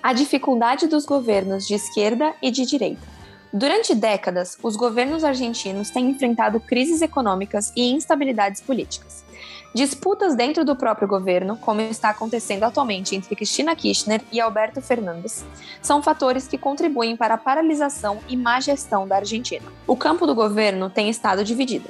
A 0.01 0.13
dificuldade 0.13 0.87
dos 0.87 1.05
governos 1.05 1.65
de 1.65 1.75
esquerda 1.75 2.33
e 2.41 2.51
de 2.51 2.65
direita. 2.65 3.13
Durante 3.53 3.93
décadas, 3.93 4.57
os 4.63 4.75
governos 4.75 5.23
argentinos 5.23 5.91
têm 5.91 6.09
enfrentado 6.09 6.59
crises 6.59 7.01
econômicas 7.03 7.71
e 7.75 7.91
instabilidades 7.91 8.59
políticas. 8.61 9.23
Disputas 9.75 10.35
dentro 10.35 10.65
do 10.65 10.75
próprio 10.75 11.07
governo, 11.07 11.55
como 11.57 11.79
está 11.81 12.09
acontecendo 12.09 12.63
atualmente 12.63 13.15
entre 13.15 13.35
Cristina 13.35 13.75
Kirchner 13.75 14.21
e 14.31 14.41
Alberto 14.41 14.81
Fernandes, 14.81 15.45
são 15.81 16.01
fatores 16.01 16.47
que 16.47 16.57
contribuem 16.57 17.15
para 17.15 17.35
a 17.35 17.37
paralisação 17.37 18.19
e 18.27 18.35
má 18.35 18.59
gestão 18.59 19.07
da 19.07 19.17
Argentina. 19.17 19.65
O 19.87 19.95
campo 19.95 20.25
do 20.25 20.35
governo 20.35 20.89
tem 20.89 21.09
estado 21.09 21.43
dividido. 21.43 21.89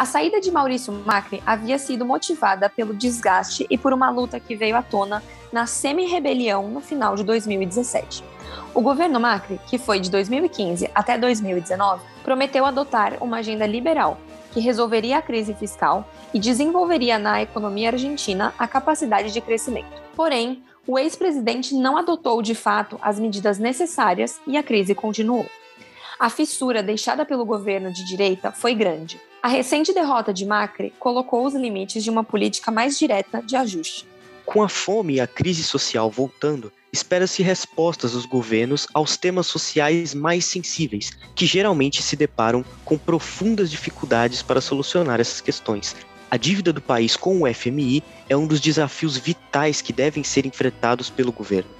A 0.00 0.06
saída 0.06 0.40
de 0.40 0.50
Maurício 0.50 0.94
Macri 1.04 1.42
havia 1.44 1.78
sido 1.78 2.06
motivada 2.06 2.70
pelo 2.70 2.94
desgaste 2.94 3.66
e 3.68 3.76
por 3.76 3.92
uma 3.92 4.08
luta 4.08 4.40
que 4.40 4.56
veio 4.56 4.74
à 4.74 4.80
tona 4.82 5.22
na 5.52 5.66
semi-rebelião 5.66 6.68
no 6.68 6.80
final 6.80 7.14
de 7.14 7.22
2017. 7.22 8.24
O 8.72 8.80
governo 8.80 9.20
Macri, 9.20 9.60
que 9.66 9.76
foi 9.76 10.00
de 10.00 10.10
2015 10.10 10.90
até 10.94 11.18
2019, 11.18 12.02
prometeu 12.24 12.64
adotar 12.64 13.22
uma 13.22 13.40
agenda 13.40 13.66
liberal 13.66 14.16
que 14.52 14.60
resolveria 14.60 15.18
a 15.18 15.22
crise 15.22 15.52
fiscal 15.52 16.08
e 16.32 16.40
desenvolveria 16.40 17.18
na 17.18 17.42
economia 17.42 17.90
argentina 17.90 18.54
a 18.58 18.66
capacidade 18.66 19.30
de 19.30 19.40
crescimento. 19.42 20.00
Porém, 20.16 20.64
o 20.86 20.98
ex-presidente 20.98 21.74
não 21.74 21.98
adotou 21.98 22.40
de 22.40 22.54
fato 22.54 22.98
as 23.02 23.20
medidas 23.20 23.58
necessárias 23.58 24.40
e 24.46 24.56
a 24.56 24.62
crise 24.62 24.94
continuou. 24.94 25.44
A 26.20 26.30
fissura 26.30 26.82
deixada 26.82 27.24
pelo 27.24 27.44
governo 27.44 27.92
de 27.92 28.04
direita 28.04 28.52
foi 28.52 28.74
grande 28.74 29.18
a 29.42 29.48
recente 29.48 29.94
derrota 29.94 30.34
de 30.34 30.44
Macri 30.44 30.92
colocou 30.98 31.46
os 31.46 31.54
limites 31.54 32.04
de 32.04 32.10
uma 32.10 32.22
política 32.22 32.70
mais 32.70 32.98
direta 32.98 33.42
de 33.42 33.56
ajuste. 33.56 34.06
Com 34.44 34.62
a 34.62 34.68
fome 34.68 35.14
e 35.14 35.20
a 35.20 35.26
crise 35.26 35.62
social 35.62 36.10
voltando, 36.10 36.70
espera-se 36.92 37.42
respostas 37.42 38.12
dos 38.12 38.26
governos 38.26 38.86
aos 38.92 39.16
temas 39.16 39.46
sociais 39.46 40.12
mais 40.12 40.44
sensíveis, 40.44 41.12
que 41.34 41.46
geralmente 41.46 42.02
se 42.02 42.16
deparam 42.16 42.62
com 42.84 42.98
profundas 42.98 43.70
dificuldades 43.70 44.42
para 44.42 44.60
solucionar 44.60 45.20
essas 45.20 45.40
questões. 45.40 45.96
A 46.30 46.36
dívida 46.36 46.70
do 46.70 46.82
país 46.82 47.16
com 47.16 47.40
o 47.40 47.54
FMI 47.54 48.02
é 48.28 48.36
um 48.36 48.46
dos 48.46 48.60
desafios 48.60 49.16
vitais 49.16 49.80
que 49.80 49.92
devem 49.92 50.22
ser 50.22 50.44
enfrentados 50.44 51.08
pelo 51.08 51.32
governo. 51.32 51.70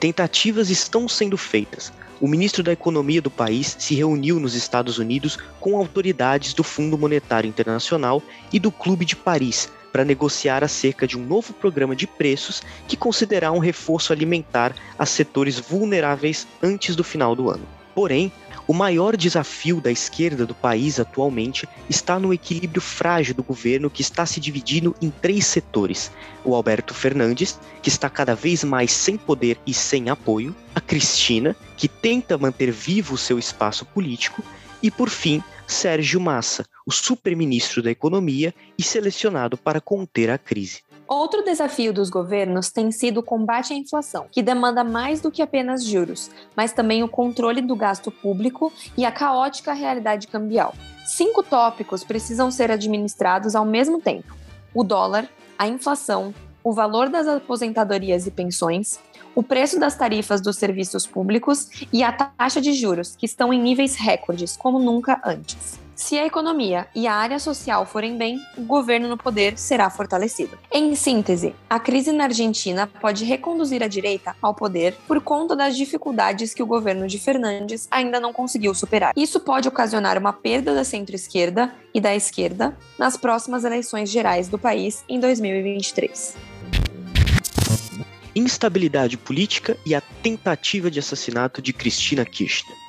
Tentativas 0.00 0.70
estão 0.70 1.06
sendo 1.06 1.36
feitas, 1.36 1.92
o 2.22 2.28
ministro 2.28 2.62
da 2.62 2.70
Economia 2.70 3.20
do 3.20 3.32
país 3.32 3.74
se 3.80 3.96
reuniu 3.96 4.38
nos 4.38 4.54
Estados 4.54 4.96
Unidos 4.96 5.36
com 5.58 5.76
autoridades 5.76 6.54
do 6.54 6.62
Fundo 6.62 6.96
Monetário 6.96 7.48
Internacional 7.48 8.22
e 8.52 8.60
do 8.60 8.70
Clube 8.70 9.04
de 9.04 9.16
Paris 9.16 9.68
para 9.92 10.04
negociar 10.04 10.62
acerca 10.62 11.04
de 11.04 11.18
um 11.18 11.26
novo 11.26 11.52
programa 11.52 11.96
de 11.96 12.06
preços 12.06 12.62
que 12.86 12.96
considerará 12.96 13.50
um 13.50 13.58
reforço 13.58 14.12
alimentar 14.12 14.72
a 14.96 15.04
setores 15.04 15.58
vulneráveis 15.58 16.46
antes 16.62 16.94
do 16.94 17.02
final 17.02 17.34
do 17.34 17.50
ano. 17.50 17.66
Porém, 17.92 18.30
o 18.66 18.72
maior 18.72 19.16
desafio 19.16 19.80
da 19.80 19.90
esquerda 19.90 20.46
do 20.46 20.54
país 20.54 21.00
atualmente 21.00 21.68
está 21.88 22.18
no 22.18 22.32
equilíbrio 22.32 22.80
frágil 22.80 23.34
do 23.34 23.42
governo 23.42 23.90
que 23.90 24.02
está 24.02 24.24
se 24.24 24.40
dividindo 24.40 24.94
em 25.00 25.10
três 25.10 25.46
setores: 25.46 26.10
o 26.44 26.54
Alberto 26.54 26.94
Fernandes, 26.94 27.58
que 27.82 27.88
está 27.88 28.08
cada 28.08 28.34
vez 28.34 28.64
mais 28.64 28.92
sem 28.92 29.16
poder 29.16 29.58
e 29.66 29.74
sem 29.74 30.10
apoio, 30.10 30.54
a 30.74 30.80
Cristina, 30.80 31.56
que 31.76 31.88
tenta 31.88 32.38
manter 32.38 32.70
vivo 32.70 33.14
o 33.14 33.18
seu 33.18 33.38
espaço 33.38 33.84
político, 33.84 34.42
e 34.82 34.90
por 34.90 35.10
fim, 35.10 35.42
Sérgio 35.66 36.20
Massa, 36.20 36.64
o 36.86 36.92
super-ministro 36.92 37.82
da 37.82 37.90
Economia 37.90 38.54
e 38.78 38.82
selecionado 38.82 39.56
para 39.56 39.80
conter 39.80 40.30
a 40.30 40.38
crise. 40.38 40.82
Outro 41.14 41.44
desafio 41.44 41.92
dos 41.92 42.08
governos 42.08 42.70
tem 42.70 42.90
sido 42.90 43.18
o 43.18 43.22
combate 43.22 43.74
à 43.74 43.76
inflação, 43.76 44.24
que 44.32 44.42
demanda 44.42 44.82
mais 44.82 45.20
do 45.20 45.30
que 45.30 45.42
apenas 45.42 45.84
juros, 45.84 46.30
mas 46.56 46.72
também 46.72 47.02
o 47.02 47.08
controle 47.08 47.60
do 47.60 47.76
gasto 47.76 48.10
público 48.10 48.72
e 48.96 49.04
a 49.04 49.12
caótica 49.12 49.74
realidade 49.74 50.26
cambial. 50.26 50.74
Cinco 51.04 51.42
tópicos 51.42 52.02
precisam 52.02 52.50
ser 52.50 52.70
administrados 52.70 53.54
ao 53.54 53.66
mesmo 53.66 54.00
tempo: 54.00 54.34
o 54.72 54.82
dólar, 54.82 55.28
a 55.58 55.68
inflação, 55.68 56.32
o 56.64 56.72
valor 56.72 57.10
das 57.10 57.28
aposentadorias 57.28 58.26
e 58.26 58.30
pensões, 58.30 58.98
o 59.34 59.42
preço 59.42 59.78
das 59.78 59.94
tarifas 59.94 60.40
dos 60.40 60.56
serviços 60.56 61.06
públicos 61.06 61.68
e 61.92 62.02
a 62.02 62.10
taxa 62.10 62.58
de 62.58 62.72
juros, 62.72 63.14
que 63.14 63.26
estão 63.26 63.52
em 63.52 63.60
níveis 63.60 63.96
recordes, 63.96 64.56
como 64.56 64.78
nunca 64.78 65.20
antes. 65.22 65.81
Se 66.02 66.18
a 66.18 66.26
economia 66.26 66.88
e 66.96 67.06
a 67.06 67.14
área 67.14 67.38
social 67.38 67.86
forem 67.86 68.18
bem, 68.18 68.40
o 68.58 68.62
governo 68.62 69.06
no 69.06 69.16
poder 69.16 69.56
será 69.56 69.88
fortalecido. 69.88 70.58
Em 70.70 70.96
síntese, 70.96 71.54
a 71.70 71.78
crise 71.78 72.10
na 72.10 72.24
Argentina 72.24 72.88
pode 72.88 73.24
reconduzir 73.24 73.84
a 73.84 73.86
direita 73.86 74.34
ao 74.42 74.52
poder 74.52 74.96
por 75.06 75.20
conta 75.20 75.54
das 75.54 75.76
dificuldades 75.76 76.52
que 76.52 76.62
o 76.62 76.66
governo 76.66 77.06
de 77.06 77.20
Fernandes 77.20 77.86
ainda 77.88 78.18
não 78.18 78.32
conseguiu 78.32 78.74
superar. 78.74 79.12
Isso 79.16 79.38
pode 79.38 79.68
ocasionar 79.68 80.18
uma 80.18 80.32
perda 80.32 80.74
da 80.74 80.82
centro-esquerda 80.82 81.72
e 81.94 82.00
da 82.00 82.16
esquerda 82.16 82.76
nas 82.98 83.16
próximas 83.16 83.62
eleições 83.62 84.10
gerais 84.10 84.48
do 84.48 84.58
país 84.58 85.04
em 85.08 85.20
2023 85.20 86.36
instabilidade 88.34 89.18
política 89.18 89.76
e 89.84 89.94
a 89.94 90.00
tentativa 90.00 90.90
de 90.90 90.98
assassinato 90.98 91.60
de 91.60 91.70
Cristina 91.70 92.24
Kirchner. 92.24 92.81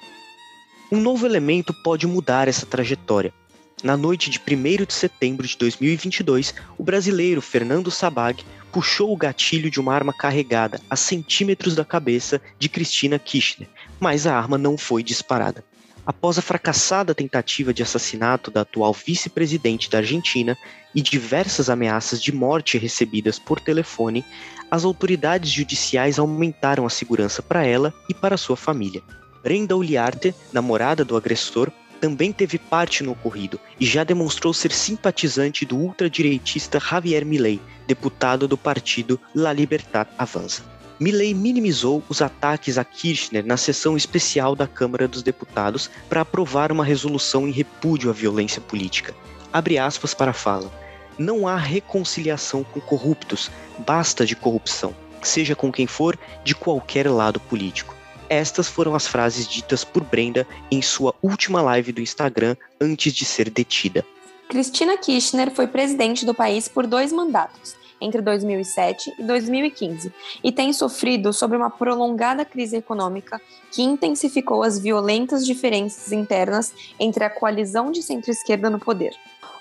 Um 0.93 1.01
novo 1.01 1.25
elemento 1.25 1.73
pode 1.73 2.05
mudar 2.05 2.47
essa 2.47 2.67
trajetória. 2.67 3.33
Na 3.81 3.97
noite 3.97 4.29
de 4.29 4.37
1 4.39 4.85
de 4.85 4.93
setembro 4.93 5.47
de 5.47 5.57
2022, 5.57 6.53
o 6.77 6.83
brasileiro 6.83 7.41
Fernando 7.41 7.89
Sabag 7.89 8.45
puxou 8.71 9.11
o 9.11 9.17
gatilho 9.17 9.71
de 9.71 9.79
uma 9.79 9.91
arma 9.91 10.13
carregada 10.13 10.79
a 10.87 10.95
centímetros 10.95 11.73
da 11.73 11.83
cabeça 11.83 12.39
de 12.59 12.69
Cristina 12.69 13.17
Kirchner, 13.17 13.67
mas 13.99 14.27
a 14.27 14.37
arma 14.37 14.55
não 14.55 14.77
foi 14.77 15.01
disparada. 15.01 15.65
Após 16.05 16.37
a 16.37 16.43
fracassada 16.43 17.15
tentativa 17.15 17.73
de 17.73 17.81
assassinato 17.81 18.51
da 18.51 18.61
atual 18.61 18.93
vice-presidente 18.93 19.89
da 19.89 19.97
Argentina 19.97 20.55
e 20.93 21.01
diversas 21.01 21.71
ameaças 21.71 22.21
de 22.21 22.31
morte 22.31 22.77
recebidas 22.77 23.39
por 23.39 23.59
telefone, 23.59 24.23
as 24.69 24.85
autoridades 24.85 25.49
judiciais 25.49 26.19
aumentaram 26.19 26.85
a 26.85 26.89
segurança 26.91 27.41
para 27.41 27.65
ela 27.65 27.91
e 28.07 28.13
para 28.13 28.37
sua 28.37 28.55
família. 28.55 29.01
Brenda 29.43 29.75
Uliarte, 29.75 30.33
namorada 30.53 31.03
do 31.03 31.17
agressor, 31.17 31.69
também 31.99 32.31
teve 32.31 32.57
parte 32.57 33.03
no 33.03 33.11
ocorrido 33.11 33.59
e 33.77 33.85
já 33.85 34.05
demonstrou 34.05 34.53
ser 34.53 34.71
simpatizante 34.71 35.65
do 35.65 35.75
ultradireitista 35.75 36.79
Javier 36.79 37.25
Milei, 37.25 37.59
deputado 37.85 38.47
do 38.47 38.57
partido 38.57 39.19
La 39.35 39.51
Libertad 39.51 40.07
Avanza. 40.17 40.63
Milley 40.97 41.33
minimizou 41.33 42.01
os 42.07 42.21
ataques 42.21 42.77
a 42.77 42.85
Kirchner 42.85 43.45
na 43.45 43.57
sessão 43.57 43.97
especial 43.97 44.55
da 44.55 44.65
Câmara 44.65 45.09
dos 45.09 45.21
Deputados 45.21 45.89
para 46.07 46.21
aprovar 46.21 46.71
uma 46.71 46.85
resolução 46.85 47.45
em 47.45 47.51
repúdio 47.51 48.09
à 48.09 48.13
violência 48.13 48.61
política. 48.61 49.13
Abre 49.51 49.77
aspas 49.77 50.13
para 50.13 50.31
a 50.31 50.33
fala. 50.33 50.71
Não 51.17 51.47
há 51.47 51.57
reconciliação 51.57 52.63
com 52.63 52.79
corruptos, 52.79 53.51
basta 53.79 54.25
de 54.25 54.37
corrupção, 54.37 54.95
seja 55.21 55.53
com 55.53 55.69
quem 55.69 55.85
for, 55.85 56.17
de 56.45 56.55
qualquer 56.55 57.09
lado 57.09 57.41
político. 57.41 57.93
Estas 58.33 58.67
foram 58.67 58.95
as 58.95 59.05
frases 59.05 59.47
ditas 59.47 59.83
por 59.83 60.03
Brenda 60.03 60.47
em 60.71 60.81
sua 60.81 61.13
última 61.21 61.61
live 61.61 61.91
do 61.91 62.01
Instagram 62.01 62.55
antes 62.81 63.13
de 63.13 63.25
ser 63.25 63.47
detida. 63.47 64.03
Cristina 64.49 64.97
Kirchner 64.97 65.51
foi 65.51 65.67
presidente 65.67 66.25
do 66.25 66.33
país 66.33 66.67
por 66.67 66.87
dois 66.87 67.13
mandatos, 67.13 67.75
entre 68.01 68.23
2007 68.23 69.13
e 69.19 69.23
2015, 69.23 70.11
e 70.43 70.51
tem 70.51 70.73
sofrido 70.73 71.31
sobre 71.31 71.55
uma 71.55 71.69
prolongada 71.69 72.43
crise 72.43 72.75
econômica 72.75 73.39
que 73.71 73.83
intensificou 73.83 74.63
as 74.63 74.79
violentas 74.79 75.45
diferenças 75.45 76.11
internas 76.11 76.73
entre 76.99 77.23
a 77.23 77.29
coalizão 77.29 77.91
de 77.91 78.01
centro-esquerda 78.01 78.67
no 78.67 78.79
poder. 78.79 79.13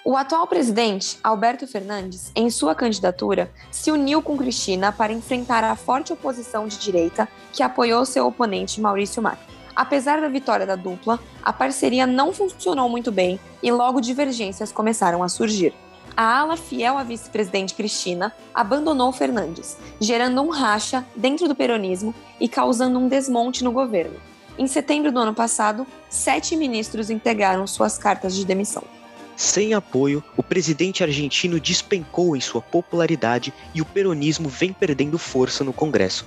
O 0.05 0.17
atual 0.17 0.49
presidente, 0.49 1.17
Alberto 1.23 1.65
Fernandes, 1.65 2.33
em 2.35 2.51
sua 2.51 2.75
candidatura, 2.75 3.53
se 3.71 3.93
uniu 3.93 4.21
com 4.21 4.37
Cristina 4.37 4.91
para 4.91 5.13
enfrentar 5.13 5.63
a 5.63 5.77
forte 5.77 6.13
oposição 6.13 6.67
de 6.67 6.77
direita 6.77 7.29
que 7.53 7.63
apoiou 7.63 8.05
seu 8.05 8.27
oponente 8.27 8.81
Maurício 8.81 9.23
Macri. 9.23 9.47
Apesar 9.77 10.21
da 10.21 10.29
vitória 10.29 10.67
da 10.67 10.75
dupla, 10.75 11.21
a 11.41 11.53
parceria 11.53 12.05
não 12.05 12.33
funcionou 12.33 12.89
muito 12.89 13.13
bem 13.13 13.39
e 13.63 13.71
logo 13.71 14.01
divergências 14.01 14.73
começaram 14.73 15.23
a 15.23 15.29
surgir. 15.29 15.73
A 16.17 16.41
ala 16.41 16.57
fiel 16.57 16.99
à 16.99 17.05
vice-presidente 17.05 17.75
Cristina 17.75 18.35
abandonou 18.53 19.13
Fernandes, 19.13 19.77
gerando 20.01 20.43
um 20.43 20.51
racha 20.51 21.07
dentro 21.15 21.47
do 21.47 21.55
peronismo 21.55 22.13
e 22.41 22.49
causando 22.49 22.99
um 22.99 23.07
desmonte 23.07 23.63
no 23.63 23.71
governo. 23.71 24.19
Em 24.59 24.67
setembro 24.67 25.13
do 25.13 25.21
ano 25.21 25.33
passado, 25.33 25.87
sete 26.11 26.57
ministros 26.57 27.09
entregaram 27.09 27.69
suas 27.69 27.97
cartas 27.97 28.35
de 28.35 28.45
demissão. 28.45 28.83
Sem 29.37 29.75
apoio, 29.75 30.23
o 30.37 30.43
presidente 30.43 31.03
argentino 31.03 31.59
despencou 31.59 32.37
em 32.37 32.41
sua 32.41 32.61
popularidade 32.61 33.53
e 33.75 33.81
o 33.81 33.85
peronismo 33.85 34.49
vem 34.49 34.73
perdendo 34.73 35.19
força 35.19 35.65
no 35.65 35.73
Congresso. 35.73 36.27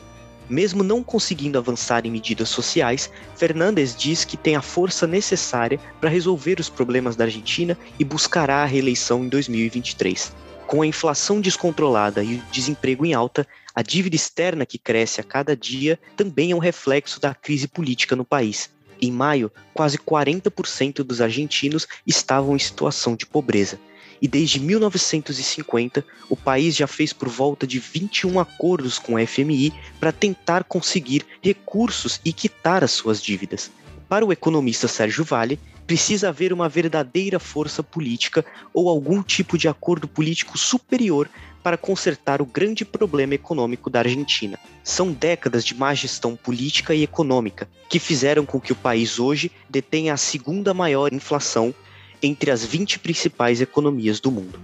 Mesmo 0.50 0.84
não 0.84 1.04
conseguindo 1.04 1.58
avançar 1.58 2.06
em 2.06 2.12
medidas 2.12 2.50
sociais, 2.50 3.10
Fernandes 3.36 3.96
diz 3.96 4.24
que 4.24 4.38
tem 4.38 4.56
a 4.56 4.62
força 4.62 5.08
necessária 5.08 5.80
para 6.00 6.10
resolver 6.10 6.60
os 6.60 6.70
problemas 6.70 7.16
da 7.16 7.24
Argentina 7.24 7.78
e 7.98 8.04
buscará 8.04 8.62
a 8.62 8.66
reeleição 8.66 9.24
em 9.24 9.30
2023. 9.30 10.34
Com 10.68 10.82
a 10.82 10.88
inflação 10.88 11.42
descontrolada 11.42 12.24
e 12.24 12.36
o 12.36 12.44
desemprego 12.52 13.06
em 13.06 13.14
alta, 13.14 13.48
a 13.74 13.82
dívida 13.82 14.16
externa 14.16 14.66
que 14.66 14.78
cresce 14.78 15.22
a 15.22 15.24
cada 15.24 15.56
dia 15.56 16.00
também 16.16 16.52
é 16.52 16.56
um 16.56 16.60
reflexo 16.60 17.20
da 17.20 17.34
crise 17.34 17.68
política 17.68 18.16
no 18.16 18.26
país. 18.26 18.70
Em 19.02 19.12
maio, 19.12 19.52
quase 19.74 19.98
40% 19.98 21.04
dos 21.04 21.22
argentinos 21.22 21.88
estavam 22.06 22.56
em 22.56 22.60
situação 22.60 23.16
de 23.16 23.26
pobreza 23.26 23.80
e 24.22 24.28
desde 24.28 24.60
1950 24.60 26.06
o 26.30 26.36
país 26.36 26.76
já 26.76 26.88
fez 26.88 27.14
por 27.14 27.28
volta 27.28 27.68
de 27.68 27.80
21 27.80 28.40
acordos 28.40 28.98
com 28.98 29.16
o 29.16 29.28
FMI 29.28 29.74
para 30.00 30.12
tentar 30.12 30.64
conseguir 30.64 31.26
recursos 31.42 32.20
e 32.24 32.32
quitar 32.32 32.84
as 32.84 32.92
suas 32.92 33.22
dívidas. 33.22 33.72
Para 34.08 34.26
o 34.26 34.32
economista 34.32 34.88
Sérgio 34.88 35.24
Vale, 35.24 35.60
precisa 35.86 36.30
haver 36.30 36.52
uma 36.52 36.68
verdadeira 36.68 37.40
força 37.40 37.84
política 37.84 38.44
ou 38.74 38.90
algum 38.90 39.22
tipo 39.22 39.58
de 39.58 39.68
acordo 39.68 40.08
político 40.08 40.58
superior 40.58 41.30
para 41.66 41.78
consertar 41.78 42.44
o 42.44 42.46
grande 42.46 42.86
problema 42.86 43.34
econômico 43.34 43.90
da 43.90 43.98
Argentina. 43.98 44.60
São 44.84 45.12
décadas 45.12 45.66
de 45.66 45.74
má 45.74 45.96
gestão 45.96 46.36
política 46.36 46.94
e 46.94 47.02
econômica 47.02 47.68
que 47.90 47.98
fizeram 47.98 48.46
com 48.46 48.62
que 48.62 48.72
o 48.72 48.76
país 48.76 49.18
hoje 49.18 49.52
detenha 49.68 50.14
a 50.14 50.18
segunda 50.18 50.76
maior 50.76 51.12
inflação 51.12 51.74
entre 52.22 52.52
as 52.52 52.64
20 52.64 53.00
principais 53.00 53.62
economias 53.62 54.20
do 54.20 54.30
mundo. 54.30 54.60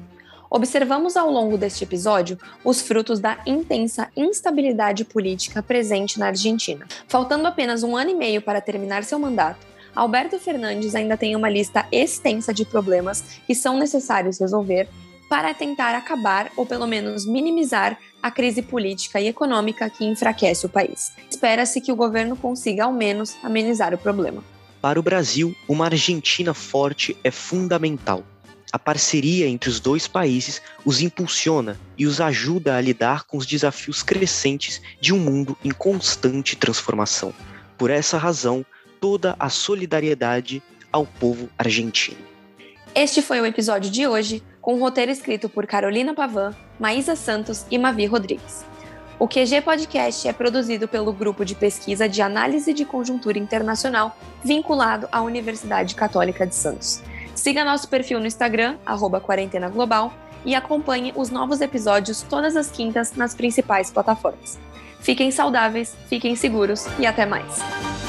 Observamos 0.47 1.17
ao 1.17 1.31
longo 1.31 1.57
deste 1.57 1.83
episódio 1.83 2.37
os 2.63 2.81
frutos 2.81 3.19
da 3.19 3.41
intensa 3.47 4.07
instabilidade 4.15 5.03
política 5.03 5.63
presente 5.63 6.19
na 6.19 6.27
Argentina. 6.27 6.85
Faltando 7.07 7.47
apenas 7.47 7.81
um 7.81 7.97
ano 7.97 8.11
e 8.11 8.15
meio 8.15 8.43
para 8.43 8.61
terminar 8.61 9.03
seu 9.05 9.17
mandato, 9.17 9.65
Alberto 9.95 10.37
Fernandes 10.37 10.93
ainda 10.93 11.17
tem 11.17 11.35
uma 11.35 11.49
lista 11.49 11.83
extensa 11.91 12.53
de 12.53 12.63
problemas 12.63 13.39
que 13.47 13.55
são 13.55 13.79
necessários 13.79 14.39
resolver 14.39 14.87
para 15.31 15.53
tentar 15.53 15.95
acabar 15.95 16.51
ou 16.57 16.65
pelo 16.65 16.85
menos 16.85 17.25
minimizar 17.25 17.97
a 18.21 18.29
crise 18.29 18.61
política 18.61 19.21
e 19.21 19.29
econômica 19.29 19.89
que 19.89 20.03
enfraquece 20.03 20.65
o 20.65 20.69
país. 20.69 21.13
Espera-se 21.29 21.79
que 21.79 21.89
o 21.89 21.95
governo 21.95 22.35
consiga 22.35 22.83
ao 22.83 22.91
menos 22.91 23.37
amenizar 23.41 23.93
o 23.93 23.97
problema. 23.97 24.43
Para 24.81 24.99
o 24.99 25.01
Brasil, 25.01 25.55
uma 25.69 25.85
Argentina 25.85 26.53
forte 26.53 27.15
é 27.23 27.31
fundamental. 27.31 28.25
A 28.73 28.77
parceria 28.77 29.47
entre 29.47 29.69
os 29.69 29.79
dois 29.79 30.05
países 30.05 30.61
os 30.83 30.99
impulsiona 30.99 31.79
e 31.97 32.05
os 32.05 32.19
ajuda 32.19 32.75
a 32.75 32.81
lidar 32.81 33.23
com 33.23 33.37
os 33.37 33.45
desafios 33.45 34.03
crescentes 34.03 34.81
de 34.99 35.13
um 35.13 35.17
mundo 35.17 35.57
em 35.63 35.71
constante 35.71 36.57
transformação. 36.57 37.33
Por 37.77 37.89
essa 37.89 38.17
razão, 38.17 38.65
toda 38.99 39.33
a 39.39 39.47
solidariedade 39.47 40.61
ao 40.91 41.05
povo 41.05 41.49
argentino. 41.57 42.30
Este 42.93 43.21
foi 43.21 43.39
o 43.39 43.45
episódio 43.45 43.89
de 43.89 44.05
hoje, 44.05 44.43
com 44.61 44.75
o 44.75 44.79
roteiro 44.79 45.11
escrito 45.11 45.47
por 45.47 45.65
Carolina 45.65 46.13
Pavan, 46.13 46.53
Maísa 46.77 47.15
Santos 47.15 47.65
e 47.71 47.77
Mavi 47.77 48.05
Rodrigues. 48.05 48.65
O 49.17 49.29
QG 49.29 49.61
Podcast 49.63 50.27
é 50.27 50.33
produzido 50.33 50.89
pelo 50.89 51.13
Grupo 51.13 51.45
de 51.45 51.55
Pesquisa 51.55 52.09
de 52.09 52.21
Análise 52.21 52.73
de 52.73 52.83
Conjuntura 52.83 53.39
Internacional, 53.39 54.17
vinculado 54.43 55.07
à 55.09 55.21
Universidade 55.21 55.95
Católica 55.95 56.45
de 56.45 56.53
Santos. 56.53 57.01
Siga 57.33 57.63
nosso 57.63 57.87
perfil 57.87 58.19
no 58.19 58.27
Instagram, 58.27 58.75
Quarentena 59.23 59.69
Global, 59.69 60.13
e 60.43 60.53
acompanhe 60.53 61.13
os 61.15 61.29
novos 61.29 61.61
episódios 61.61 62.23
todas 62.23 62.57
as 62.57 62.69
quintas 62.69 63.13
nas 63.15 63.33
principais 63.33 63.89
plataformas. 63.89 64.59
Fiquem 64.99 65.31
saudáveis, 65.31 65.95
fiquem 66.09 66.35
seguros 66.35 66.85
e 66.99 67.05
até 67.05 67.25
mais! 67.25 68.00